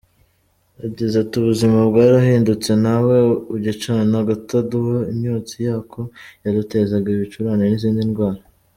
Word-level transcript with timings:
Yagize 0.83 1.15
ati“Ubuzima 1.19 1.77
bwarahindutse, 1.89 2.69
ntawe 2.83 3.15
ugicana 3.55 4.15
agatadowa, 4.23 4.97
imyotsi 5.13 5.55
yako 5.67 6.01
yadutezaga 6.43 7.07
ibicurane 7.11 7.63
n’izindi 7.67 8.03
ndwara. 8.11 8.41